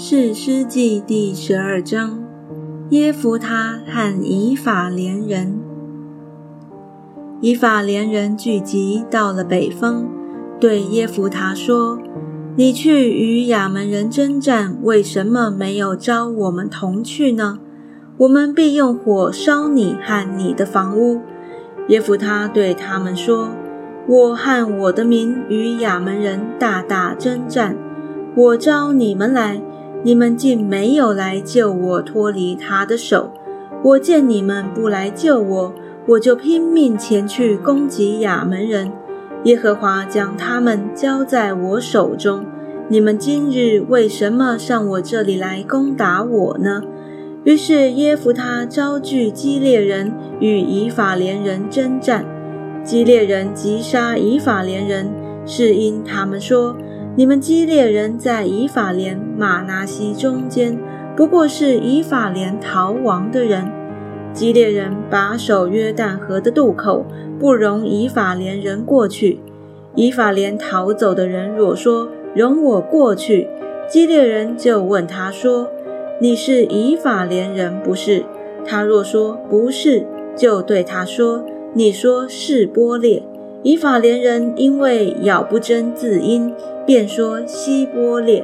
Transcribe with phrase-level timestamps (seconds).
[0.00, 2.22] 是诗记第十二章，
[2.90, 5.58] 耶夫他和以法莲人。
[7.40, 10.04] 以法莲人聚集到了北方，
[10.60, 11.98] 对耶夫他说
[12.54, 17.58] ：“你去与亚门人征战，为什么没有招我们同去呢？
[18.18, 21.22] 我们必用火烧你和你的房屋。”
[21.88, 23.48] 耶夫他对他们说
[24.06, 27.76] ：“我和我的民与亚门人大大征战，
[28.36, 29.60] 我招你们来。”
[30.08, 33.30] 你们竟没有来救我脱离他的手！
[33.84, 35.74] 我见你们不来救我，
[36.06, 38.90] 我就拼命前去攻击亚门人。
[39.44, 42.46] 耶和华将他们交在我手中。
[42.88, 46.82] 你们今日为什么上我这里来攻打我呢？
[47.44, 52.24] 于是耶夫他招聚基列人与以法莲人征战。
[52.82, 55.10] 基列人击杀以法莲人，
[55.44, 56.74] 是因他们说。
[57.18, 60.78] 你们基列人在以法莲、马拿西中间，
[61.16, 63.68] 不过是以法莲逃亡的人。
[64.32, 67.04] 基列人把守约旦河的渡口，
[67.36, 69.40] 不容以法莲人过去。
[69.96, 73.48] 以法莲逃走的人若说容我过去，
[73.88, 75.66] 基列人就问他说
[76.22, 78.22] ：“你是以法莲人不是？”
[78.64, 83.24] 他若说不是，就对他说：“你说是波列。”
[83.68, 86.54] 以法莲人因为咬不真字音。
[86.86, 88.42] 便说希波列，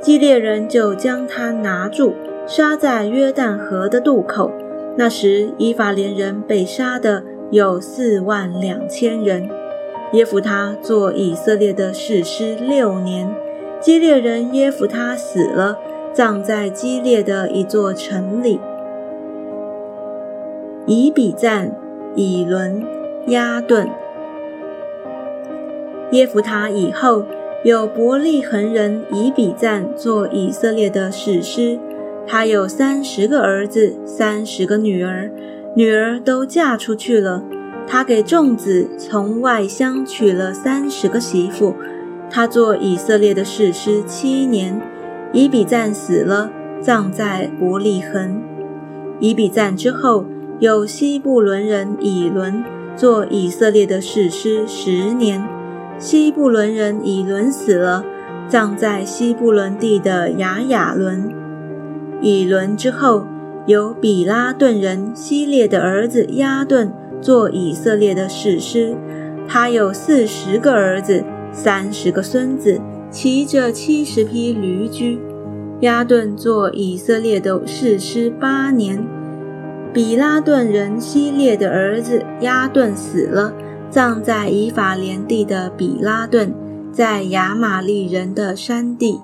[0.00, 2.12] 基列人就将他拿住，
[2.46, 4.52] 杀在约旦河的渡口。
[4.96, 9.50] 那时以法莲人被杀的有四万两千人。
[10.12, 13.34] 耶夫他做以色列的士师六年，
[13.80, 15.80] 基列人耶夫他死了，
[16.12, 18.60] 葬在基列的一座城里。
[20.86, 21.74] 以比赞、
[22.14, 22.86] 以伦、
[23.26, 23.88] 亚顿。
[26.12, 27.24] 耶夫他以后。
[27.64, 31.76] 有伯利恒人以比赞做以色列的史诗，
[32.24, 35.28] 他有三十个儿子，三十个女儿，
[35.74, 37.42] 女儿都嫁出去了。
[37.84, 41.74] 他给众子从外乡娶了三十个媳妇。
[42.30, 44.80] 他做以色列的史诗七年。
[45.32, 48.40] 以比赞死了，葬在伯利恒。
[49.18, 50.24] 以比赞之后，
[50.60, 55.57] 有西布伦人以伦做以色列的史诗十年。
[55.98, 58.04] 西布伦人以伦死了，
[58.48, 61.28] 葬在西布伦地的雅雅伦。
[62.20, 63.26] 以伦之后，
[63.66, 68.96] 有比拉顿人希列的儿子亚顿做以色列的士师。
[69.48, 75.18] 他有四十个儿子，三十个孙子，骑着七十匹驴驹。
[75.80, 79.04] 亚顿做以色列的士师八年。
[79.92, 83.52] 比拉顿人希列的儿子亚顿死了。
[83.90, 86.54] 葬在以法莲地的比拉顿，
[86.92, 89.20] 在亚玛利人的山地。